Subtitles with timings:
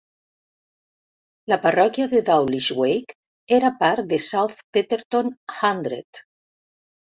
[1.51, 3.15] La parròquia de Dowlish Wake
[3.59, 5.31] era part de South Petherton
[5.61, 6.25] Hundred.